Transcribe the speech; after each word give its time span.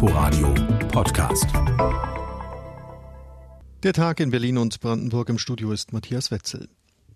Inforadio 0.00 0.54
Podcast. 0.92 1.48
Der 3.82 3.92
Tag 3.92 4.20
in 4.20 4.30
Berlin 4.30 4.56
und 4.56 4.78
Brandenburg 4.78 5.28
im 5.28 5.38
Studio 5.38 5.72
ist 5.72 5.92
Matthias 5.92 6.30
Wetzel. 6.30 6.68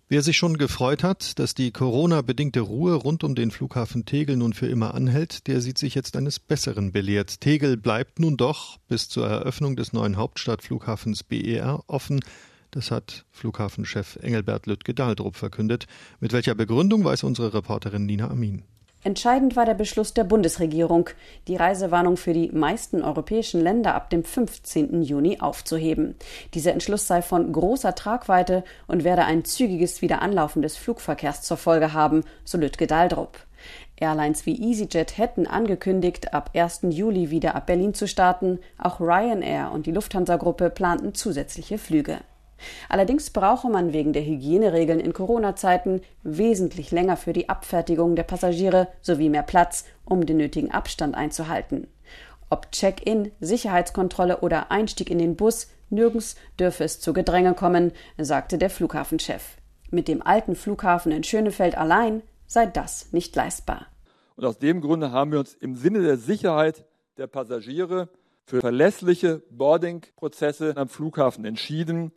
Wer 0.09 0.21
sich 0.23 0.37
schon 0.37 0.59
gefreut 0.59 1.05
hat, 1.05 1.39
dass 1.39 1.55
die 1.55 1.71
Corona-bedingte 1.71 2.59
Ruhe 2.59 2.95
rund 2.95 3.23
um 3.23 3.37
den 3.37 3.53
Flughafen 3.53 4.05
Tegel 4.05 4.37
nun 4.37 4.53
für 4.53 4.67
immer 4.67 4.95
anhält, 4.95 5.47
der 5.47 5.61
sieht 5.61 5.79
sich 5.79 5.95
jetzt 5.95 6.17
eines 6.17 6.41
Besseren 6.41 6.91
belehrt. 6.91 7.41
Tegel 7.41 7.77
bleibt 7.77 8.19
nun 8.19 8.37
doch 8.37 8.79
bis 8.89 9.09
zur 9.09 9.29
Eröffnung 9.29 9.77
des 9.77 9.93
neuen 9.93 10.17
Hauptstadtflughafens 10.17 11.23
BER 11.23 11.85
offen. 11.87 12.19
Das 12.73 12.91
hat 12.91 13.27
Flughafenchef 13.31 14.17
Engelbert 14.17 14.67
Lüttke-Dahldrup 14.67 15.37
verkündet. 15.37 15.87
Mit 16.19 16.33
welcher 16.33 16.57
Begründung 16.57 17.05
weiß 17.05 17.23
unsere 17.23 17.55
Reporterin 17.55 18.07
Nina 18.07 18.29
Amin. 18.29 18.65
Entscheidend 19.05 19.57
war 19.57 19.65
der 19.65 19.75
Beschluss 19.75 20.15
der 20.15 20.23
Bundesregierung, 20.23 21.11
die 21.49 21.57
Reisewarnung 21.57 22.17
für 22.17 22.33
die 22.33 22.51
meisten 22.53 23.03
europäischen 23.03 23.61
Länder 23.61 23.97
ab 23.97 24.11
dem 24.11 24.23
15. 24.23 25.03
Juni 25.03 25.41
aufzuheben. 25.41 26.15
Dieser 26.55 26.73
Entschluss 26.73 27.09
sei 27.09 27.21
von 27.21 27.53
großer 27.53 27.97
Tragweite 27.97 28.63
und 28.87 29.03
werde 29.03 29.25
ein 29.25 29.45
zügiges 29.45 30.03
Wiederanlaufen 30.03 30.63
des 30.63 30.77
Flugverkehrs 30.77 31.43
zur 31.43 31.57
Folge 31.57 31.93
haben, 31.93 32.23
so 32.45 32.59
Lütke 32.59 32.87
Daldrup. 32.87 33.39
Airlines 33.97 34.47
wie 34.47 34.71
EasyJet 34.71 35.19
hätten 35.19 35.49
angekündigt, 35.49 36.33
ab 36.33 36.51
1. 36.55 36.83
Juli 36.91 37.31
wieder 37.31 37.57
ab 37.57 37.67
Berlin 37.67 37.95
zu 37.95 38.07
starten. 38.07 38.61
Auch 38.79 39.01
Ryanair 39.01 39.73
und 39.73 39.87
die 39.87 39.93
Lufthansa-Gruppe 39.93 40.71
planten 40.71 41.15
zusätzliche 41.15 41.79
Flüge. 41.79 42.19
Allerdings 42.89 43.31
brauche 43.31 43.69
man 43.69 43.93
wegen 43.93 44.13
der 44.13 44.25
Hygieneregeln 44.25 45.01
in 45.01 45.13
Corona-Zeiten 45.13 46.03
wesentlich 46.23 46.91
länger 46.91 47.17
für 47.17 47.33
die 47.33 47.49
Abfertigung 47.49 48.17
der 48.17 48.23
Passagiere 48.25 48.89
sowie 49.01 49.29
mehr 49.29 49.43
Platz, 49.43 49.85
um 50.05 50.27
den 50.27 50.37
nötigen 50.37 50.71
Abstand 50.71 51.15
einzuhalten. 51.15 51.87
Ob 52.51 52.71
Check-in, 52.71 53.33
Sicherheitskontrolle 53.41 54.41
oder 54.41 54.71
Einstieg 54.71 55.11
in 55.11 55.19
den 55.19 55.37
Bus, 55.37 55.69
nirgends 55.89 56.37
dürfe 56.59 56.85
es 56.85 57.01
zu 57.01 57.13
Gedränge 57.13 57.55
kommen, 57.55 57.93
sagte 58.19 58.59
der 58.59 58.71
Flughafenchef. 58.71 59.57
Mit 59.91 60.09
dem 60.09 60.23
alten 60.23 60.55
Flughafen 60.55 61.13
in 61.13 61.25
Schönefeld 61.25 61.77
allein 61.77 62.23
sei 62.47 62.67
das 62.67 63.13
nicht 63.13 63.35
leistbar. 63.37 63.87
Und 64.37 64.45
aus 64.45 64.59
dem 64.59 64.81
Grunde 64.81 65.13
haben 65.13 65.33
wir 65.33 65.39
uns 65.39 65.55
im 65.55 65.77
Sinne 65.77 66.03
der 66.03 66.17
Sicherheit 66.17 66.85
der 67.17 67.27
Passagiere 67.27 68.09
für 68.45 68.61
verlässliche 68.61 69.43
Boarding-Prozesse 69.51 70.77
am 70.77 70.89
Flughafen 70.89 71.45
entschieden 71.45 72.13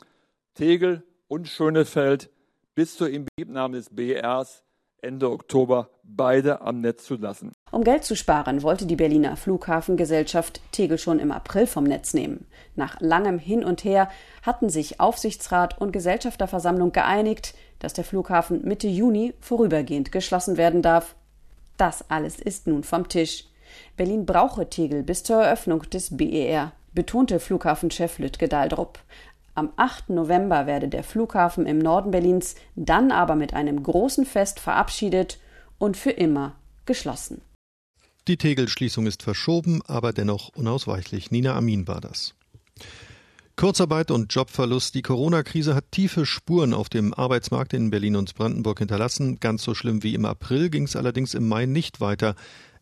Tegel 0.55 1.03
und 1.27 1.49
Schönefeld 1.49 2.29
bis 2.75 2.97
zur 2.97 3.09
Inbetriebnahme 3.09 3.77
des 3.77 3.89
BRs 3.89 4.63
Ende 5.01 5.29
Oktober 5.29 5.89
beide 6.03 6.61
am 6.61 6.81
Netz 6.81 7.03
zu 7.03 7.15
lassen. 7.15 7.51
Um 7.71 7.83
Geld 7.83 8.05
zu 8.05 8.15
sparen, 8.15 8.63
wollte 8.63 8.85
die 8.85 8.95
Berliner 8.95 9.35
Flughafengesellschaft 9.35 10.61
Tegel 10.71 10.97
schon 10.97 11.19
im 11.19 11.31
April 11.31 11.67
vom 11.67 11.83
Netz 11.83 12.13
nehmen. 12.13 12.47
Nach 12.75 12.99
langem 13.01 13.37
Hin 13.37 13.63
und 13.63 13.83
Her 13.83 14.09
hatten 14.41 14.69
sich 14.69 14.99
Aufsichtsrat 14.99 15.79
und 15.79 15.91
Gesellschafterversammlung 15.91 16.91
geeinigt, 16.91 17.53
dass 17.79 17.93
der 17.93 18.05
Flughafen 18.05 18.63
Mitte 18.63 18.87
Juni 18.87 19.33
vorübergehend 19.41 20.11
geschlossen 20.11 20.57
werden 20.57 20.81
darf. 20.81 21.15
Das 21.77 22.09
alles 22.09 22.39
ist 22.39 22.65
nun 22.65 22.83
vom 22.83 23.09
Tisch. 23.09 23.45
Berlin 23.97 24.25
brauche 24.25 24.69
Tegel 24.69 25.03
bis 25.03 25.23
zur 25.23 25.43
Eröffnung 25.43 25.81
des 25.89 26.15
BER, 26.15 26.71
betonte 26.93 27.39
Flughafenchef 27.39 28.17
Lütke 28.17 28.47
Daldrup. 28.47 28.99
Am 29.57 29.71
8. 29.77 30.09
November 30.09 30.67
werde 30.67 30.89
der 30.89 31.03
Flughafen 31.03 31.65
im 31.65 31.79
Norden 31.79 32.11
Berlins 32.11 32.55
dann 32.75 33.11
aber 33.11 33.35
mit 33.35 33.53
einem 33.53 33.81
großen 33.81 34.25
Fest 34.25 34.59
verabschiedet 34.59 35.39
und 35.77 35.95
für 35.95 36.11
immer 36.11 36.57
geschlossen. 36.85 37.41
Die 38.27 38.35
Tegel-Schließung 38.35 39.07
ist 39.07 39.23
verschoben, 39.23 39.81
aber 39.87 40.11
dennoch 40.11 40.49
unausweichlich. 40.55 41.31
Nina 41.31 41.55
Amin 41.55 41.87
war 41.87 42.01
das. 42.01 42.35
Kurzarbeit 43.55 44.11
und 44.11 44.33
Jobverlust. 44.33 44.93
Die 44.93 45.01
Corona-Krise 45.01 45.73
hat 45.73 45.89
tiefe 45.91 46.25
Spuren 46.25 46.73
auf 46.73 46.89
dem 46.89 47.13
Arbeitsmarkt 47.13 47.73
in 47.73 47.91
Berlin 47.91 48.17
und 48.17 48.35
Brandenburg 48.35 48.79
hinterlassen. 48.79 49.39
Ganz 49.39 49.63
so 49.63 49.73
schlimm 49.73 50.03
wie 50.03 50.15
im 50.15 50.25
April 50.25 50.69
ging 50.69 50.83
es 50.83 50.97
allerdings 50.97 51.33
im 51.33 51.47
Mai 51.47 51.65
nicht 51.65 52.01
weiter. 52.01 52.35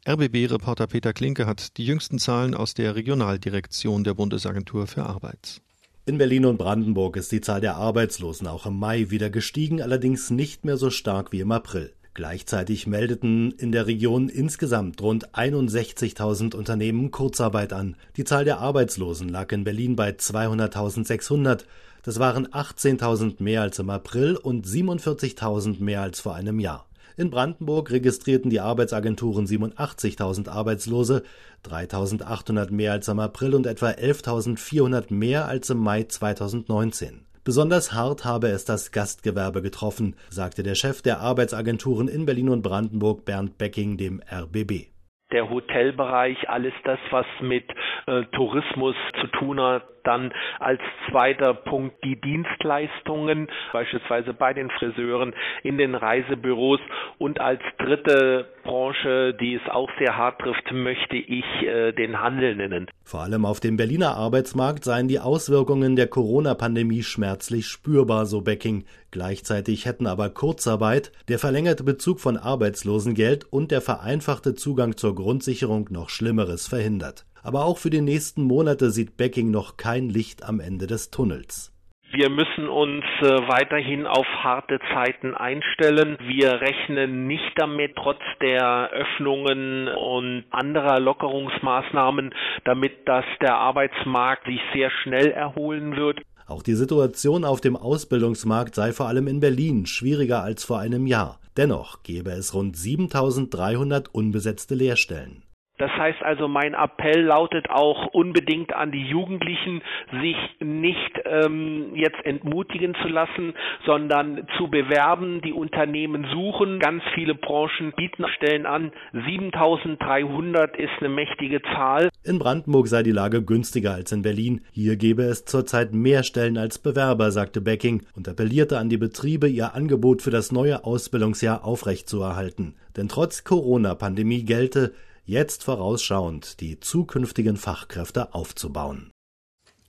RBB-Reporter 0.07 0.87
Peter 0.87 1.13
Klinke 1.13 1.45
hat 1.45 1.77
die 1.77 1.85
jüngsten 1.85 2.17
Zahlen 2.17 2.55
aus 2.55 2.73
der 2.73 2.95
Regionaldirektion 2.95 4.03
der 4.03 4.15
Bundesagentur 4.15 4.87
für 4.87 5.03
Arbeit. 5.03 5.61
In 6.05 6.17
Berlin 6.17 6.43
und 6.43 6.57
Brandenburg 6.57 7.15
ist 7.15 7.31
die 7.31 7.39
Zahl 7.39 7.61
der 7.61 7.77
Arbeitslosen 7.77 8.45
auch 8.47 8.65
im 8.65 8.77
Mai 8.77 9.09
wieder 9.09 9.29
gestiegen, 9.29 9.81
allerdings 9.81 10.31
nicht 10.31 10.65
mehr 10.65 10.75
so 10.75 10.89
stark 10.89 11.31
wie 11.31 11.39
im 11.39 11.53
April. 11.53 11.93
Gleichzeitig 12.13 12.87
meldeten 12.87 13.51
in 13.51 13.71
der 13.71 13.87
Region 13.87 14.27
insgesamt 14.27 15.01
rund 15.01 15.33
61.000 15.33 16.55
Unternehmen 16.55 17.09
Kurzarbeit 17.09 17.71
an. 17.71 17.95
Die 18.17 18.25
Zahl 18.25 18.43
der 18.43 18.59
Arbeitslosen 18.59 19.29
lag 19.29 19.49
in 19.53 19.63
Berlin 19.63 19.95
bei 19.95 20.09
200.600. 20.09 21.63
Das 22.03 22.19
waren 22.19 22.47
18.000 22.47 23.41
mehr 23.41 23.61
als 23.61 23.79
im 23.79 23.89
April 23.89 24.35
und 24.35 24.67
47.000 24.67 25.81
mehr 25.81 26.01
als 26.01 26.19
vor 26.19 26.35
einem 26.35 26.59
Jahr. 26.59 26.85
In 27.15 27.29
Brandenburg 27.29 27.91
registrierten 27.91 28.49
die 28.49 28.59
Arbeitsagenturen 28.59 29.45
87.000 29.45 30.49
Arbeitslose, 30.49 31.23
3.800 31.65 32.71
mehr 32.71 32.91
als 32.91 33.07
im 33.07 33.19
April 33.19 33.53
und 33.53 33.67
etwa 33.67 33.89
11.400 33.89 35.13
mehr 35.13 35.47
als 35.47 35.69
im 35.69 35.77
Mai 35.77 36.03
2019. 36.03 37.25
Besonders 37.43 37.93
hart 37.93 38.25
habe 38.25 38.47
es 38.47 38.65
das 38.65 38.91
Gastgewerbe 38.91 39.61
getroffen, 39.61 40.15
sagte 40.29 40.63
der 40.63 40.75
Chef 40.75 41.01
der 41.01 41.19
Arbeitsagenturen 41.19 42.07
in 42.07 42.25
Berlin 42.25 42.49
und 42.49 42.61
Brandenburg 42.61 43.25
Bernd 43.25 43.57
Becking 43.57 43.97
dem 43.97 44.21
RBB 44.31 44.93
der 45.33 45.49
Hotelbereich, 45.49 46.47
alles 46.47 46.73
das, 46.83 46.99
was 47.09 47.25
mit 47.41 47.65
äh, 48.05 48.23
Tourismus 48.35 48.95
zu 49.19 49.27
tun 49.27 49.59
hat, 49.59 49.83
dann 50.03 50.33
als 50.59 50.81
zweiter 51.09 51.53
Punkt 51.53 52.03
die 52.03 52.19
Dienstleistungen, 52.19 53.47
beispielsweise 53.71 54.33
bei 54.33 54.53
den 54.53 54.69
Friseuren, 54.69 55.33
in 55.63 55.77
den 55.77 55.95
Reisebüros 55.95 56.79
und 57.17 57.39
als 57.39 57.61
dritte 57.77 58.47
Branche, 58.63 59.33
die 59.39 59.55
es 59.55 59.69
auch 59.69 59.89
sehr 59.99 60.17
hart 60.17 60.39
trifft, 60.39 60.71
möchte 60.71 61.17
ich 61.17 61.45
äh, 61.63 61.91
den 61.91 62.21
Handel 62.21 62.55
nennen. 62.55 62.87
Vor 63.03 63.21
allem 63.21 63.45
auf 63.45 63.59
dem 63.59 63.77
Berliner 63.77 64.15
Arbeitsmarkt 64.15 64.83
seien 64.83 65.07
die 65.07 65.19
Auswirkungen 65.19 65.95
der 65.95 66.07
Corona-Pandemie 66.07 67.03
schmerzlich 67.03 67.67
spürbar, 67.67 68.25
so 68.25 68.41
Becking. 68.41 68.85
Gleichzeitig 69.11 69.85
hätten 69.85 70.07
aber 70.07 70.29
Kurzarbeit, 70.29 71.11
der 71.27 71.39
verlängerte 71.39 71.83
Bezug 71.83 72.19
von 72.19 72.37
Arbeitslosengeld 72.37 73.45
und 73.51 73.71
der 73.71 73.81
vereinfachte 73.81 74.55
Zugang 74.55 74.97
zur 74.97 75.15
Grundsicherung 75.15 75.87
noch 75.91 76.09
Schlimmeres 76.09 76.67
verhindert. 76.67 77.25
Aber 77.43 77.65
auch 77.65 77.77
für 77.77 77.89
die 77.89 78.01
nächsten 78.01 78.43
Monate 78.43 78.89
sieht 78.89 79.17
Becking 79.17 79.51
noch 79.51 79.77
kein 79.77 80.09
Licht 80.09 80.43
am 80.43 80.59
Ende 80.59 80.87
des 80.87 81.11
Tunnels. 81.11 81.73
Wir 82.15 82.29
müssen 82.29 82.69
uns 82.69 83.03
äh, 83.21 83.25
weiterhin 83.47 84.05
auf 84.05 84.27
harte 84.43 84.79
Zeiten 84.93 85.33
einstellen. 85.33 86.15
Wir 86.21 86.61
rechnen 86.61 87.25
nicht 87.25 87.53
damit, 87.55 87.95
trotz 87.95 88.21
der 88.39 88.91
Öffnungen 88.91 89.87
und 89.87 90.43
anderer 90.51 90.99
Lockerungsmaßnahmen, 90.99 92.35
damit 92.65 93.07
dass 93.07 93.25
der 93.41 93.55
Arbeitsmarkt 93.55 94.45
sich 94.45 94.61
sehr 94.75 94.91
schnell 95.01 95.31
erholen 95.31 95.95
wird. 95.95 96.21
Auch 96.45 96.61
die 96.61 96.75
Situation 96.75 97.45
auf 97.45 97.61
dem 97.61 97.75
Ausbildungsmarkt 97.75 98.75
sei 98.75 98.91
vor 98.91 99.07
allem 99.07 99.27
in 99.27 99.39
Berlin 99.39 99.87
schwieriger 99.87 100.43
als 100.43 100.63
vor 100.63 100.77
einem 100.77 101.07
Jahr. 101.07 101.39
Dennoch 101.57 102.03
gäbe 102.03 102.29
es 102.29 102.53
rund 102.53 102.77
7300 102.77 104.13
unbesetzte 104.13 104.75
Lehrstellen. 104.75 105.41
Das 105.79 105.89
heißt 105.91 106.21
also, 106.21 106.47
mein 106.47 106.75
Appell 106.75 107.23
lautet 107.23 107.69
auch 107.69 108.07
unbedingt 108.13 108.73
an 108.73 108.91
die 108.91 109.07
Jugendlichen, 109.07 109.81
sich 110.21 110.37
nicht 110.59 111.19
ähm, 111.25 111.95
jetzt 111.95 112.23
entmutigen 112.25 112.95
zu 113.01 113.07
lassen, 113.07 113.53
sondern 113.85 114.47
zu 114.57 114.67
bewerben. 114.67 115.41
Die 115.41 115.51
Unternehmen 115.51 116.27
suchen, 116.31 116.79
ganz 116.79 117.01
viele 117.15 117.33
Branchen 117.33 117.91
bieten 117.97 118.25
Stellen 118.35 118.67
an. 118.67 118.91
7300 119.13 120.77
ist 120.77 120.91
eine 120.99 121.09
mächtige 121.09 121.61
Zahl. 121.63 122.09
In 122.23 122.37
Brandenburg 122.37 122.87
sei 122.87 123.01
die 123.01 123.11
Lage 123.11 123.43
günstiger 123.43 123.93
als 123.93 124.11
in 124.11 124.21
Berlin. 124.21 124.61
Hier 124.71 124.95
gebe 124.95 125.23
es 125.23 125.45
zurzeit 125.45 125.91
mehr 125.91 126.21
Stellen 126.23 126.57
als 126.57 126.77
Bewerber, 126.77 127.31
sagte 127.31 127.61
Becking 127.61 128.03
und 128.15 128.29
appellierte 128.29 128.77
an 128.77 128.89
die 128.89 128.97
Betriebe, 128.97 129.47
ihr 129.47 129.73
Angebot 129.73 130.21
für 130.21 130.31
das 130.31 130.51
neue 130.51 130.85
Ausbildungsjahr 130.85 131.65
aufrechtzuerhalten. 131.65 132.75
Denn 132.95 133.07
trotz 133.07 133.43
Corona-Pandemie 133.43 134.45
gelte, 134.45 134.93
jetzt 135.25 135.63
vorausschauend 135.63 136.59
die 136.59 136.79
zukünftigen 136.79 137.57
Fachkräfte 137.57 138.33
aufzubauen. 138.33 139.11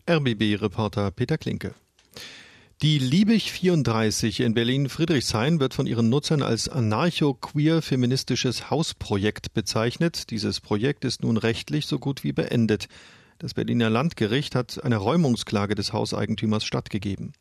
RBB-Reporter 0.08 1.10
Peter 1.10 1.38
Klinke. 1.38 1.74
Die 2.82 2.98
Liebig 2.98 3.52
34 3.52 4.40
in 4.40 4.52
Berlin-Friedrichshain 4.52 5.60
wird 5.60 5.74
von 5.74 5.86
ihren 5.86 6.10
Nutzern 6.10 6.42
als 6.42 6.68
anarcho-queer-feministisches 6.68 8.68
Hausprojekt 8.68 9.54
bezeichnet. 9.54 10.30
Dieses 10.30 10.60
Projekt 10.60 11.04
ist 11.04 11.22
nun 11.22 11.36
rechtlich 11.36 11.86
so 11.86 11.98
gut 11.98 12.24
wie 12.24 12.32
beendet. 12.32 12.88
Das 13.38 13.54
Berliner 13.54 13.90
Landgericht 13.90 14.54
hat 14.54 14.84
eine 14.84 14.96
Räumungsklage 14.96 15.74
des 15.74 15.92
Hauseigentümers 15.92 16.64
stattgegeben. 16.64 17.32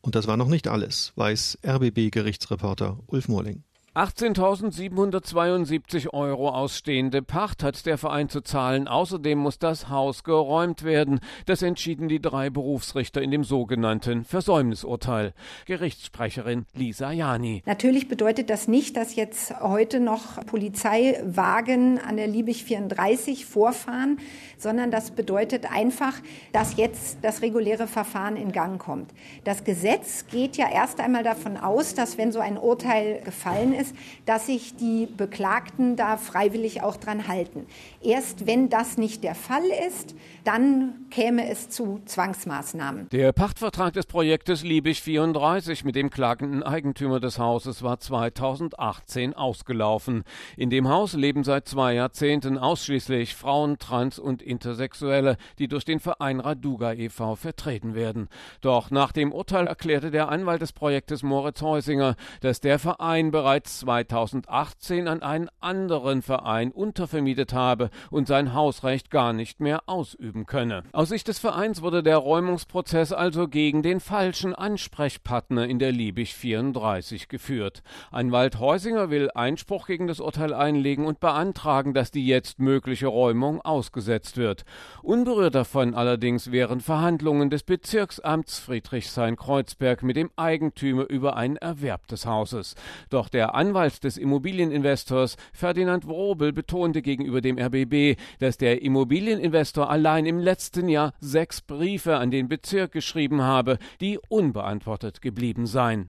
Und 0.00 0.14
das 0.14 0.26
war 0.26 0.36
noch 0.36 0.48
nicht 0.48 0.68
alles, 0.68 1.12
weiß 1.16 1.58
RBB-Gerichtsreporter 1.64 2.98
Ulf 3.06 3.28
Morling. 3.28 3.64
18.772 3.94 6.12
Euro 6.12 6.50
ausstehende 6.50 7.22
Pacht 7.22 7.62
hat 7.64 7.86
der 7.86 7.96
Verein 7.96 8.28
zu 8.28 8.42
zahlen. 8.42 8.86
Außerdem 8.86 9.38
muss 9.38 9.58
das 9.58 9.88
Haus 9.88 10.24
geräumt 10.24 10.84
werden. 10.84 11.20
Das 11.46 11.62
entschieden 11.62 12.06
die 12.08 12.20
drei 12.20 12.50
Berufsrichter 12.50 13.22
in 13.22 13.30
dem 13.30 13.44
sogenannten 13.44 14.24
Versäumnisurteil. 14.24 15.32
Gerichtssprecherin 15.64 16.66
Lisa 16.74 17.12
Jani. 17.12 17.62
Natürlich 17.64 18.08
bedeutet 18.08 18.50
das 18.50 18.68
nicht, 18.68 18.94
dass 18.96 19.16
jetzt 19.16 19.58
heute 19.60 20.00
noch 20.00 20.44
Polizeiwagen 20.46 21.98
an 21.98 22.18
der 22.18 22.28
Liebig 22.28 22.64
34 22.64 23.46
vorfahren, 23.46 24.18
sondern 24.58 24.90
das 24.90 25.12
bedeutet 25.12 25.72
einfach, 25.72 26.12
dass 26.52 26.76
jetzt 26.76 27.20
das 27.22 27.40
reguläre 27.40 27.86
Verfahren 27.86 28.36
in 28.36 28.52
Gang 28.52 28.78
kommt. 28.78 29.14
Das 29.44 29.64
Gesetz 29.64 30.26
geht 30.30 30.58
ja 30.58 30.70
erst 30.70 31.00
einmal 31.00 31.24
davon 31.24 31.56
aus, 31.56 31.94
dass 31.94 32.18
wenn 32.18 32.32
so 32.32 32.40
ein 32.40 32.58
Urteil 32.58 33.22
gefallen 33.24 33.72
ist, 33.72 33.77
ist, 33.78 33.94
dass 34.26 34.46
sich 34.46 34.76
die 34.76 35.06
Beklagten 35.06 35.96
da 35.96 36.16
freiwillig 36.16 36.82
auch 36.82 36.96
dran 36.96 37.28
halten. 37.28 37.66
Erst 38.02 38.46
wenn 38.46 38.68
das 38.68 38.98
nicht 38.98 39.24
der 39.24 39.34
Fall 39.34 39.64
ist, 39.88 40.14
dann 40.44 41.06
käme 41.10 41.48
es 41.48 41.68
zu 41.68 42.00
Zwangsmaßnahmen. 42.04 43.08
Der 43.10 43.32
Pachtvertrag 43.32 43.92
des 43.92 44.06
Projektes 44.06 44.62
Liebig 44.62 45.02
34 45.02 45.84
mit 45.84 45.94
dem 45.94 46.10
klagenden 46.10 46.62
Eigentümer 46.62 47.20
des 47.20 47.38
Hauses 47.38 47.82
war 47.82 48.00
2018 48.00 49.34
ausgelaufen. 49.34 50.24
In 50.56 50.70
dem 50.70 50.88
Haus 50.88 51.12
leben 51.12 51.44
seit 51.44 51.68
zwei 51.68 51.94
Jahrzehnten 51.94 52.58
ausschließlich 52.58 53.34
Frauen, 53.34 53.78
Trans- 53.78 54.18
und 54.18 54.42
Intersexuelle, 54.42 55.36
die 55.58 55.68
durch 55.68 55.84
den 55.84 56.00
Verein 56.00 56.40
Raduga 56.40 56.92
e.V. 56.92 57.36
vertreten 57.36 57.94
werden. 57.94 58.28
Doch 58.60 58.90
nach 58.90 59.12
dem 59.12 59.32
Urteil 59.32 59.66
erklärte 59.66 60.10
der 60.10 60.28
Anwalt 60.28 60.62
des 60.62 60.72
Projektes 60.72 61.22
Moritz 61.22 61.62
Heusinger, 61.62 62.16
dass 62.40 62.60
der 62.60 62.78
Verein 62.78 63.30
bereits 63.30 63.67
2018 63.68 65.06
an 65.06 65.22
einen 65.22 65.48
anderen 65.60 66.22
Verein 66.22 66.72
untervermietet 66.72 67.52
habe 67.52 67.90
und 68.10 68.26
sein 68.26 68.54
Hausrecht 68.54 69.10
gar 69.10 69.32
nicht 69.32 69.60
mehr 69.60 69.82
ausüben 69.86 70.46
könne. 70.46 70.84
Aus 70.92 71.10
Sicht 71.10 71.28
des 71.28 71.38
Vereins 71.38 71.82
wurde 71.82 72.02
der 72.02 72.16
Räumungsprozess 72.16 73.12
also 73.12 73.48
gegen 73.48 73.82
den 73.82 74.00
falschen 74.00 74.54
Ansprechpartner 74.54 75.66
in 75.66 75.78
der 75.78 75.92
Liebig 75.92 76.34
34 76.34 77.28
geführt. 77.28 77.82
Anwalt 78.10 78.58
Heusinger 78.58 79.10
will 79.10 79.30
Einspruch 79.34 79.86
gegen 79.86 80.06
das 80.06 80.20
Urteil 80.20 80.54
einlegen 80.54 81.04
und 81.04 81.20
beantragen, 81.20 81.94
dass 81.94 82.10
die 82.10 82.26
jetzt 82.26 82.58
mögliche 82.58 83.08
Räumung 83.08 83.60
ausgesetzt 83.60 84.36
wird. 84.36 84.64
Unberührt 85.02 85.54
davon 85.54 85.94
allerdings 85.94 86.50
wären 86.52 86.80
Verhandlungen 86.80 87.50
des 87.50 87.62
Bezirksamts 87.62 88.58
Friedrichshain-Kreuzberg 88.60 90.02
mit 90.02 90.16
dem 90.16 90.30
Eigentümer 90.36 91.08
über 91.08 91.36
einen 91.36 91.56
Erwerb 91.56 92.06
des 92.06 92.26
Hauses. 92.26 92.74
Doch 93.10 93.28
der 93.28 93.54
Anwalt 93.58 94.04
des 94.04 94.16
Immobilieninvestors 94.16 95.36
Ferdinand 95.52 96.06
Wrobel 96.06 96.52
betonte 96.52 97.02
gegenüber 97.02 97.40
dem 97.40 97.58
RBB, 97.58 98.18
dass 98.38 98.56
der 98.56 98.82
Immobilieninvestor 98.82 99.90
allein 99.90 100.26
im 100.26 100.38
letzten 100.38 100.88
Jahr 100.88 101.12
sechs 101.20 101.60
Briefe 101.60 102.16
an 102.18 102.30
den 102.30 102.48
Bezirk 102.48 102.92
geschrieben 102.92 103.42
habe, 103.42 103.78
die 104.00 104.18
unbeantwortet 104.28 105.20
geblieben 105.20 105.66
seien. 105.66 106.06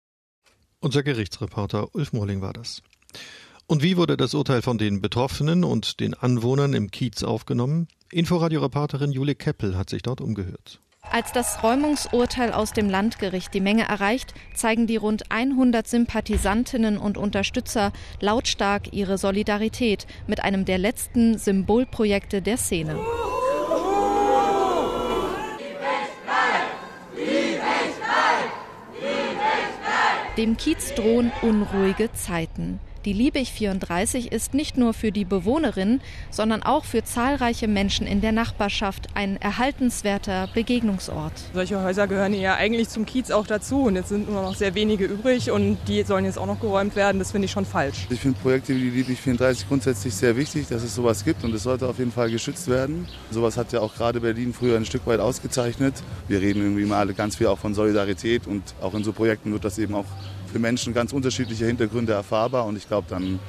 Unser 0.81 1.03
Gerichtsreporter 1.03 1.94
Ulf 1.94 2.12
Mohling 2.12 2.41
war 2.41 2.53
das. 2.53 2.83
Und 3.67 3.83
wie 3.83 3.97
wurde 3.97 4.17
das 4.17 4.35
Urteil 4.35 4.62
von 4.62 4.79
den 4.79 5.00
Betroffenen 5.00 5.65
und 5.65 5.99
den 5.99 6.15
Anwohnern 6.15 6.75
im 6.75 6.91
Kiez 6.91 7.23
aufgenommen? 7.25 7.89
Inforadio-Reporterin 8.12 9.12
Jule 9.12 9.35
Keppel 9.35 9.77
hat 9.77 9.91
sich 9.91 10.03
dort 10.03 10.21
umgehört. 10.21 10.81
Als 11.14 11.31
das 11.31 11.62
Räumungsurteil 11.62 12.55
aus 12.55 12.73
dem 12.73 12.88
Landgericht 12.88 13.53
die 13.53 13.61
Menge 13.61 13.87
erreicht, 13.87 14.32
zeigen 14.55 14.87
die 14.87 14.97
rund 14.97 15.31
100 15.31 15.87
Sympathisantinnen 15.87 16.97
und 16.97 17.19
Unterstützer 17.19 17.93
lautstark 18.20 18.94
ihre 18.94 19.19
Solidarität 19.19 20.06
mit 20.26 20.43
einem 20.43 20.64
der 20.64 20.79
letzten 20.79 21.37
Symbolprojekte 21.37 22.41
der 22.41 22.56
Szene. 22.56 22.99
Dem 30.38 30.56
Kiez 30.56 30.94
drohen 30.94 31.31
unruhige 31.43 32.11
Zeiten. 32.15 32.81
Die 33.04 33.12
Liebig 33.12 33.50
34 33.50 34.31
ist 34.31 34.54
nicht 34.54 34.78
nur 34.78 34.94
für 34.94 35.10
die 35.10 35.25
Bewohnerinnen, 35.25 36.00
sondern 36.31 36.62
auch 36.62 36.84
für 36.84 37.02
zahlreiche 37.02 37.66
Menschen 37.66 38.06
in 38.06 38.20
der 38.20 38.31
Nachbarschaft 38.31 39.08
ein 39.14 39.40
erhaltenswerter 39.43 40.49
Begegnungsort. 40.54 41.32
Solche 41.52 41.82
Häuser 41.82 42.06
gehören 42.06 42.32
ja 42.32 42.54
eigentlich 42.54 42.90
zum 42.90 43.04
Kiez 43.04 43.32
auch 43.32 43.49
dazu 43.49 43.82
und 43.82 43.96
jetzt 43.96 44.10
sind 44.10 44.31
nur 44.31 44.43
noch 44.43 44.54
sehr 44.54 44.76
wenige 44.76 45.04
übrig 45.04 45.50
und 45.50 45.78
die 45.88 46.04
sollen 46.04 46.26
jetzt 46.26 46.38
auch 46.38 46.46
noch 46.46 46.60
geräumt 46.60 46.94
werden. 46.94 47.19
Das 47.19 47.32
finde 47.32 47.46
ich 47.46 47.50
schon 47.50 47.64
falsch. 47.64 48.06
Ich 48.08 48.20
finde 48.20 48.38
Projekte 48.40 48.72
wie 48.76 48.82
die 48.82 48.90
Liebig 48.90 49.20
34 49.20 49.66
grundsätzlich 49.66 50.14
sehr 50.14 50.37
wichtig, 50.37 50.69
dass 50.69 50.84
es 50.84 50.94
sowas 50.94 51.25
gibt 51.25 51.43
und 51.43 51.52
es 51.55 51.64
sollte 51.64 51.88
auf 51.88 51.98
jeden 51.98 52.12
Fall 52.12 52.31
geschützt 52.31 52.69
werden. 52.69 53.08
Sowas 53.32 53.56
hat 53.56 53.72
ja 53.72 53.81
auch 53.81 53.96
gerade 53.96 54.20
Berlin 54.20 54.55
früher 54.55 54.76
ein 54.76 54.84
Stück 54.84 55.08
weit 55.08 55.19
ausgezeichnet. 55.19 55.94
Wir 56.28 56.40
reden 56.40 56.62
irgendwie 56.62 56.84
mal 56.84 57.00
alle 57.00 57.14
ganz 57.14 57.34
viel 57.34 57.48
auch 57.48 57.58
von 57.58 57.75
Solidarität 57.75 58.46
und 58.46 58.62
auch 58.81 58.94
in 58.94 59.02
so 59.02 59.12
Projekten 59.12 59.52
wird 59.52 59.64
das 59.64 59.81
eben 59.81 59.96
auch 59.96 60.06
für 60.52 60.58
Menschen 60.58 60.94
ganz 60.94 61.12
unterschiedliche 61.12 61.66
Hintergründe 61.66 62.12
erfahrbar 62.12 62.66
und 62.66 62.76
ich 62.76 62.87
glaube, 62.87 63.06
dann 63.08 63.40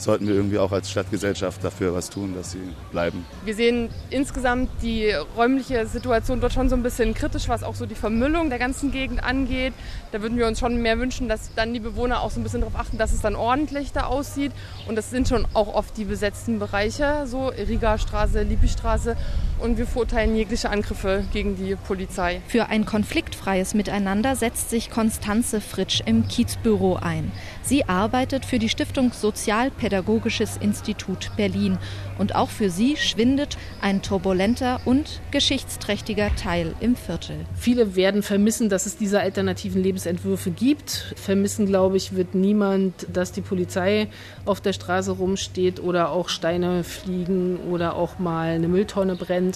sollten 0.00 0.26
wir 0.28 0.34
irgendwie 0.34 0.58
auch 0.58 0.72
als 0.72 0.90
Stadtgesellschaft 0.90 1.62
dafür 1.62 1.94
was 1.94 2.10
tun, 2.10 2.34
dass 2.34 2.52
sie 2.52 2.60
bleiben. 2.92 3.24
Wir 3.44 3.54
sehen 3.54 3.88
insgesamt 4.10 4.70
die 4.82 5.10
räumliche 5.36 5.86
Situation 5.86 6.40
dort 6.40 6.52
schon 6.52 6.68
so 6.68 6.76
ein 6.76 6.82
bisschen 6.82 7.14
kritisch, 7.14 7.48
was 7.48 7.62
auch 7.62 7.74
so 7.74 7.86
die 7.86 7.94
Vermüllung 7.94 8.48
der 8.48 8.58
ganzen 8.58 8.92
Gegend 8.92 9.22
angeht. 9.24 9.72
Da 10.12 10.22
würden 10.22 10.38
wir 10.38 10.46
uns 10.46 10.60
schon 10.60 10.80
mehr 10.80 10.98
wünschen, 10.98 11.28
dass 11.28 11.52
dann 11.54 11.74
die 11.74 11.80
Bewohner 11.80 12.20
auch 12.20 12.30
so 12.30 12.40
ein 12.40 12.42
bisschen 12.42 12.60
darauf 12.60 12.76
achten, 12.76 12.98
dass 12.98 13.12
es 13.12 13.20
dann 13.20 13.34
ordentlich 13.34 13.92
da 13.92 14.04
aussieht. 14.04 14.52
Und 14.86 14.96
das 14.96 15.10
sind 15.10 15.28
schon 15.28 15.46
auch 15.54 15.74
oft 15.74 15.96
die 15.96 16.04
besetzten 16.04 16.58
Bereiche, 16.58 17.26
so 17.26 17.48
Riga-Straße, 17.48 18.42
Liebigstraße. 18.42 19.16
Und 19.58 19.76
wir 19.76 19.86
verurteilen 19.86 20.36
jegliche 20.36 20.70
Angriffe 20.70 21.24
gegen 21.32 21.56
die 21.56 21.74
Polizei. 21.74 22.40
Für 22.46 22.66
ein 22.66 22.84
konfliktfreies 22.84 23.74
Miteinander 23.74 24.36
setzt 24.36 24.70
sich 24.70 24.88
Konstanze 24.88 25.60
Fritsch 25.60 26.00
im 26.04 26.28
Kiezbüro 26.28 26.96
ein. 26.96 27.32
Sie 27.62 27.88
arbeitet 27.88 28.44
für 28.44 28.58
die 28.58 28.68
Stiftung 28.68 29.12
Sozialpädagogisches 29.12 30.56
Institut 30.58 31.32
Berlin 31.36 31.76
und 32.18 32.34
auch 32.34 32.50
für 32.50 32.70
sie 32.70 32.96
schwindet 32.96 33.56
ein 33.80 34.02
turbulenter 34.02 34.80
und 34.84 35.20
geschichtsträchtiger 35.30 36.34
Teil 36.36 36.74
im 36.80 36.96
Viertel. 36.96 37.36
Viele 37.54 37.96
werden 37.96 38.22
vermissen, 38.22 38.68
dass 38.68 38.86
es 38.86 38.96
diese 38.96 39.20
alternativen 39.20 39.82
Lebensentwürfe 39.82 40.50
gibt. 40.50 41.14
Vermissen, 41.16 41.66
glaube 41.66 41.96
ich, 41.96 42.14
wird 42.14 42.34
niemand, 42.34 43.06
dass 43.12 43.32
die 43.32 43.40
Polizei 43.40 44.08
auf 44.44 44.60
der 44.60 44.72
Straße 44.72 45.12
rumsteht 45.12 45.80
oder 45.80 46.10
auch 46.10 46.28
Steine 46.28 46.84
fliegen 46.84 47.58
oder 47.70 47.96
auch 47.96 48.18
mal 48.18 48.50
eine 48.50 48.68
Mülltonne 48.68 49.16
brennt. 49.16 49.47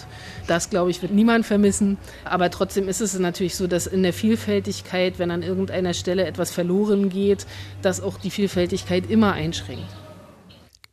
Das, 0.47 0.71
glaube 0.71 0.91
ich, 0.91 1.03
wird 1.03 1.13
niemand 1.13 1.47
vermissen. 1.47 1.99
Aber 2.25 2.51
trotzdem 2.51 2.89
ist 2.89 3.01
es 3.01 3.19
natürlich 3.19 3.57
so, 3.57 3.67
dass 3.67 3.87
in 3.87 4.03
der 4.03 4.13
Vielfältigkeit, 4.13 5.19
wenn 5.19 5.31
an 5.31 5.43
irgendeiner 5.43 5.95
Stelle 5.95 6.27
etwas 6.27 6.51
verloren 6.51 7.09
geht, 7.09 7.47
dass 7.83 8.01
auch 8.01 8.19
die 8.19 8.31
Vielfältigkeit 8.31 9.11
immer 9.11 9.33
einschränkt. 9.33 9.89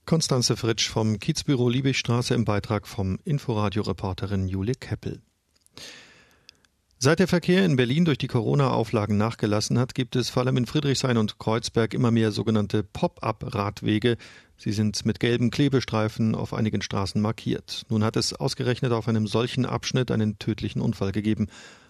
Konstanze 0.06 0.58
Fritsch 0.58 0.90
vom 0.90 1.20
Kiezbüro 1.20 1.70
Liebigstraße 1.70 2.34
im 2.34 2.44
Beitrag 2.44 2.88
vom 2.88 3.20
Inforadio-Reporterin 3.26 4.48
Jule 4.48 4.74
Keppel. 4.74 5.22
Seit 7.02 7.20
der 7.20 7.30
Verkehr 7.30 7.64
in 7.64 7.78
Berlin 7.78 8.04
durch 8.04 8.18
die 8.18 8.28
Corona-Auflagen 8.28 9.16
nachgelassen 9.16 9.80
hat, 9.80 9.96
gibt 9.96 10.18
es 10.18 10.30
vor 10.30 10.44
allem 10.44 10.58
in 10.58 10.66
Friedrichshain 10.66 11.16
und 11.16 11.40
Kreuzberg 11.40 11.94
immer 11.94 12.12
mehr 12.12 12.34
sogenannte 12.34 12.84
Pop-up-Radwege. 12.84 14.18
Sie 14.58 14.74
sind 14.74 15.06
mit 15.06 15.22
gelben 15.22 15.50
Klebestreifen 15.50 16.36
auf 16.36 16.54
einigen 16.54 16.82
Straßen 16.82 17.22
markiert. 17.22 17.84
Nun 17.88 18.04
hat 18.04 18.18
es 18.18 18.34
ausgerechnet 18.34 18.92
auf 18.92 19.08
einem 19.08 19.28
solchen 19.28 19.66
Abschnitt 19.66 20.12
einen 20.12 20.40
tödlichen 20.40 20.82
Unfall 20.82 21.14
gegeben. 21.14 21.48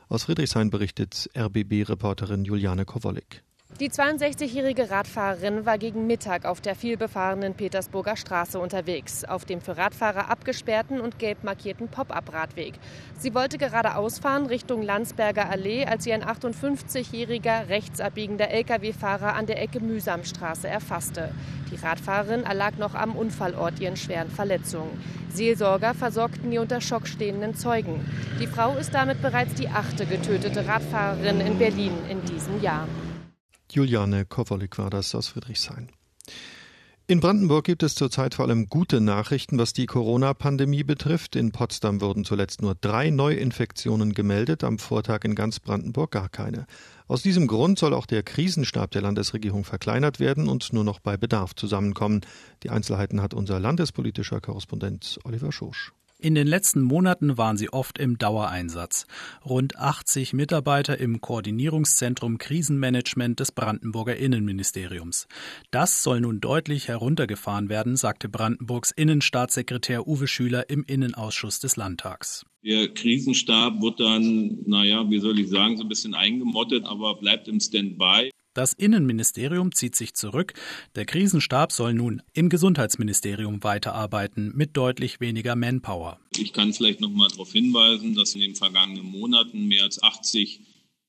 Aus 0.10 0.26
Friedrichshain 0.26 0.70
berichtet 0.70 1.28
RBB-Reporterin 1.36 2.46
Juliane 2.46 2.86
Kowolik. 2.86 3.42
Die 3.80 3.90
62-jährige 3.90 4.92
Radfahrerin 4.92 5.66
war 5.66 5.78
gegen 5.78 6.06
Mittag 6.06 6.44
auf 6.44 6.60
der 6.60 6.76
vielbefahrenen 6.76 7.54
Petersburger 7.54 8.18
Straße 8.18 8.60
unterwegs, 8.60 9.24
auf 9.24 9.46
dem 9.46 9.62
für 9.62 9.78
Radfahrer 9.78 10.30
abgesperrten 10.30 11.00
und 11.00 11.18
gelb 11.18 11.46
markierten 11.46 11.88
Pop-up-Radweg. 11.88 12.74
Sie 13.18 13.34
wollte 13.34 13.58
geradeaus 13.58 14.20
fahren 14.20 14.48
Richtung 14.48 14.82
Landsberger 14.82 15.50
Allee, 15.50 15.86
als 15.86 16.04
sie 16.04 16.12
ein 16.12 16.26
58-jähriger 16.26 17.70
rechtsabbiegender 17.70 18.50
Lkw-Fahrer 18.50 19.34
an 19.36 19.46
der 19.46 19.62
Ecke 19.62 19.80
Mühsamstraße 19.80 20.68
erfasste. 20.68 21.32
Die 21.72 21.78
Radfahrerin 21.78 22.44
erlag 22.44 22.78
noch 22.80 22.96
am 22.96 23.16
Unfallort 23.16 23.80
ihren 23.80 23.96
schweren 23.96 24.30
Verletzungen. 24.30 25.02
Seelsorger 25.30 25.94
versorgten 25.94 26.52
die 26.52 26.58
unter 26.58 26.82
Schock 26.82 27.08
stehenden 27.08 27.56
Zeugen. 27.56 28.06
Die 28.42 28.48
Frau 28.48 28.76
ist 28.76 28.94
damit 28.94 29.22
bereits 29.22 29.54
die 29.54 29.70
achte 29.70 30.06
getötete 30.06 30.68
Radfahrerin 30.68 31.40
in 31.40 31.58
Berlin 31.58 31.94
in 32.10 32.26
diesem 32.26 32.62
Jahr. 32.62 32.86
Juliane 33.72 34.26
Kowolik 34.26 34.78
war 34.78 34.90
das 34.90 35.14
aus 35.16 35.30
Friedrichshain. 35.30 35.90
In 37.10 37.22
Brandenburg 37.22 37.66
gibt 37.66 37.82
es 37.82 37.96
zurzeit 37.96 38.36
vor 38.36 38.46
allem 38.46 38.70
gute 38.70 39.02
Nachrichten, 39.02 39.58
was 39.58 39.74
die 39.74 39.88
Corona-Pandemie 39.88 40.84
betrifft. 40.84 41.36
In 41.36 41.52
Potsdam 41.52 42.02
wurden 42.02 42.24
zuletzt 42.24 42.62
nur 42.62 42.76
drei 42.76 43.10
Neuinfektionen 43.10 44.14
gemeldet, 44.14 44.64
am 44.64 44.78
Vortag 44.78 45.24
in 45.24 45.34
ganz 45.34 45.60
Brandenburg 45.60 46.12
gar 46.12 46.30
keine. 46.30 46.68
Aus 47.08 47.24
diesem 47.24 47.48
Grund 47.48 47.80
soll 47.80 47.96
auch 47.96 48.06
der 48.06 48.22
Krisenstab 48.22 48.92
der 48.92 49.02
Landesregierung 49.02 49.64
verkleinert 49.64 50.20
werden 50.20 50.48
und 50.48 50.72
nur 50.72 50.84
noch 50.84 51.00
bei 51.00 51.18
Bedarf 51.18 51.56
zusammenkommen. 51.56 52.22
Die 52.62 52.70
Einzelheiten 52.70 53.24
hat 53.24 53.34
unser 53.34 53.60
landespolitischer 53.60 54.40
Korrespondent 54.40 55.18
Oliver 55.24 55.52
Schosch. 55.52 55.94
In 56.22 56.36
den 56.36 56.48
letzten 56.48 56.82
Monaten 56.82 57.38
waren 57.38 57.56
sie 57.56 57.72
oft 57.72 57.98
im 57.98 58.18
Dauereinsatz. 58.18 59.08
Rund 59.46 59.78
80 59.78 60.34
Mitarbeiter 60.34 61.00
im 61.00 61.22
Koordinierungszentrum 61.22 62.38
Krisenmanagement 62.38 63.40
des 63.40 63.54
Brandenburger 63.54 64.18
Innenministeriums. 64.18 65.30
Das 65.72 66.04
soll 66.04 66.20
nun 66.20 66.42
deutlich 66.42 66.90
heruntergefahren 66.90 67.70
werden, 67.70 67.96
sagte 67.96 68.28
Brandenburgs 68.28 68.92
Innenstaatssekretär 68.92 70.10
Uwe 70.10 70.28
Schüler 70.28 70.70
im 70.70 70.84
Innenausschuss 70.84 71.62
des 71.62 71.78
Landtags. 71.78 72.46
Der 72.66 72.90
Krisenstab 72.90 73.82
wird 73.82 74.02
dann, 74.02 74.58
naja, 74.66 75.10
wie 75.10 75.20
soll 75.20 75.40
ich 75.40 75.48
sagen, 75.48 75.78
so 75.78 75.84
ein 75.84 75.90
bisschen 75.90 76.16
eingemottet, 76.16 76.84
aber 76.84 77.16
bleibt 77.16 77.48
im 77.48 77.62
Standby. 77.62 78.30
Das 78.54 78.74
Innenministerium 78.74 79.74
zieht 79.74 79.96
sich 79.96 80.16
zurück. 80.16 80.54
Der 80.96 81.06
Krisenstab 81.06 81.72
soll 81.72 81.94
nun 81.94 82.22
im 82.34 82.50
Gesundheitsministerium 82.50 83.64
weiterarbeiten 83.64 84.52
mit 84.56 84.76
deutlich 84.76 85.20
weniger 85.20 85.56
Manpower. 85.56 86.20
Ich 86.38 86.52
kann 86.52 86.74
vielleicht 86.74 87.00
noch 87.00 87.12
mal 87.12 87.30
darauf 87.30 87.52
hinweisen, 87.52 88.16
dass 88.16 88.34
in 88.34 88.42
den 88.42 88.56
vergangenen 88.56 89.06
Monaten 89.06 89.68
mehr 89.68 89.84
als 89.84 90.02
80 90.02 90.62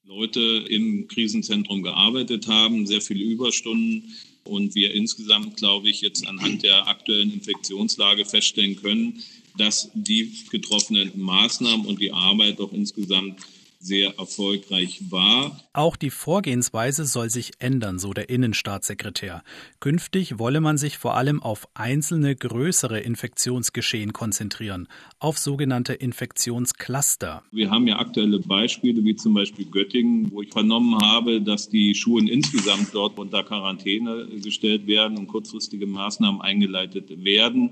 Leute 0.04 0.40
im 0.68 1.08
Krisenzentrum 1.08 1.82
gearbeitet 1.82 2.46
haben, 2.46 2.86
sehr 2.86 3.00
viele 3.00 3.24
Überstunden 3.24 4.14
und 4.44 4.74
wir 4.74 4.92
insgesamt, 4.92 5.56
glaube 5.56 5.88
ich, 5.88 6.00
jetzt 6.00 6.26
anhand 6.26 6.62
der 6.62 6.88
aktuellen 6.88 7.32
Infektionslage 7.32 8.24
feststellen 8.24 8.76
können, 8.76 9.22
dass 9.56 9.90
die 9.94 10.32
getroffenen 10.50 11.12
Maßnahmen 11.14 11.86
und 11.86 12.00
die 12.00 12.12
Arbeit 12.12 12.58
doch 12.60 12.72
insgesamt 12.72 13.40
sehr 13.82 14.18
erfolgreich 14.18 15.10
war. 15.10 15.58
Auch 15.72 15.96
die 15.96 16.10
Vorgehensweise 16.10 17.06
soll 17.06 17.30
sich 17.30 17.52
ändern, 17.60 17.98
so 17.98 18.12
der 18.12 18.28
Innenstaatssekretär. 18.28 19.42
Künftig 19.80 20.38
wolle 20.38 20.60
man 20.60 20.76
sich 20.76 20.98
vor 20.98 21.16
allem 21.16 21.42
auf 21.42 21.66
einzelne 21.72 22.36
größere 22.36 23.00
Infektionsgeschehen 23.00 24.12
konzentrieren, 24.12 24.86
auf 25.18 25.38
sogenannte 25.38 25.94
Infektionscluster. 25.94 27.42
Wir 27.52 27.70
haben 27.70 27.86
ja 27.86 27.98
aktuelle 27.98 28.40
Beispiele 28.40 29.02
wie 29.02 29.16
zum 29.16 29.32
Beispiel 29.32 29.64
Göttingen, 29.64 30.30
wo 30.30 30.42
ich 30.42 30.52
vernommen 30.52 31.00
habe, 31.00 31.40
dass 31.40 31.70
die 31.70 31.94
Schulen 31.94 32.28
insgesamt 32.28 32.88
dort 32.92 33.18
unter 33.18 33.42
Quarantäne 33.42 34.26
gestellt 34.42 34.86
werden 34.86 35.16
und 35.16 35.26
kurzfristige 35.26 35.86
Maßnahmen 35.86 36.42
eingeleitet 36.42 37.24
werden 37.24 37.70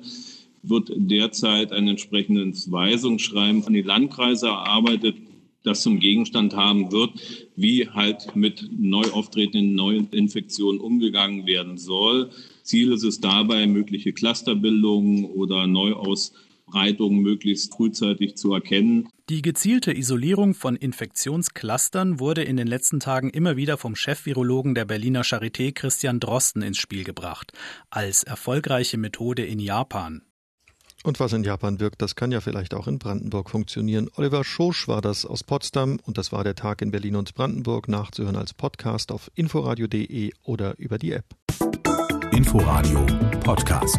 wird 0.63 0.91
derzeit 0.97 1.73
ein 1.73 1.87
entsprechendes 1.87 2.71
Weisungsschreiben 2.71 3.65
an 3.65 3.73
die 3.73 3.83
Landkreise 3.83 4.49
erarbeitet, 4.49 5.17
das 5.69 5.83
zum 5.83 6.01
Gegenstand 6.01 6.57
haben 6.57 6.91
wird, 6.91 7.11
wie 7.55 7.89
halt 7.89 8.35
mit 8.35 8.69
neu 8.77 9.05
auftretenden 9.11 9.75
neuen 9.75 10.09
Infektionen 10.11 10.81
umgegangen 10.81 11.47
werden 11.47 11.79
soll. 11.79 12.31
Ziel 12.63 12.93
ist 12.93 13.05
es 13.05 13.21
dabei, 13.21 13.67
mögliche 13.67 14.13
Clusterbildungen 14.13 15.25
oder 15.27 15.67
Neuausbreitungen 15.67 17.21
möglichst 17.21 17.75
frühzeitig 17.75 18.37
zu 18.37 18.53
erkennen. 18.53 19.09
Die 19.29 19.43
gezielte 19.43 19.95
Isolierung 19.95 20.55
von 20.55 20.75
Infektionsclustern 20.75 22.19
wurde 22.19 22.45
in 22.45 22.57
den 22.57 22.67
letzten 22.67 22.99
Tagen 22.99 23.29
immer 23.29 23.57
wieder 23.57 23.77
vom 23.77 23.95
Chefvirologen 23.95 24.75
der 24.75 24.87
Berliner 24.87 25.23
Charité 25.23 25.73
Christian 25.73 26.19
Drosten 26.19 26.63
ins 26.63 26.79
Spiel 26.79 27.05
gebracht, 27.05 27.53
als 27.91 28.23
erfolgreiche 28.23 28.97
Methode 28.97 29.45
in 29.45 29.59
Japan. 29.61 30.23
Und 31.05 31.21
was 31.21 31.33
in 31.33 31.45
Japan 31.45 31.81
wirkt, 31.81 32.03
das 32.03 32.17
kann 32.17 32.33
ja 32.33 32.41
vielleicht 32.41 32.75
auch 32.75 32.89
in 32.89 32.99
Brandenburg 32.99 33.51
funktionieren. 33.51 34.09
Oliver 34.17 34.45
Schosch 34.45 34.89
war 34.89 35.01
das 35.01 35.25
aus 35.25 35.45
Potsdam 35.45 35.99
und 36.05 36.19
das 36.19 36.33
war 36.33 36.45
der 36.45 36.55
Tag 36.55 36.83
in 36.83 36.91
Berlin 36.91 37.17
und 37.17 37.35
Brandenburg, 37.35 37.89
nachzuhören 37.89 38.37
als 38.37 38.53
Podcast 38.53 39.13
auf 39.13 39.31
inforadio.de 39.35 40.33
oder 40.43 40.79
über 40.79 40.99
die 40.99 41.13
App. 41.13 41.25
Inforadio 42.33 43.07
Podcast. 43.41 43.99